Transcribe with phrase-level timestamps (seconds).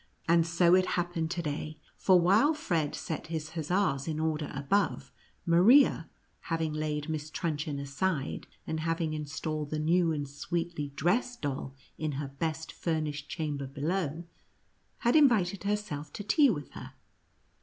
[0.27, 5.11] And so it happened to day, for while Fred set his hussars in order above,
[5.45, 11.75] Maria, having laid Miss Trutchen aside, and having installed the new and sweetly dressed doll
[11.99, 14.23] in her best furnished chamber below,
[14.97, 16.93] had invited herself to tea with her.